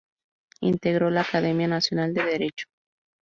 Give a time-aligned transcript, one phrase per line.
[0.61, 2.65] Integró la Academia Nacional de Derecho.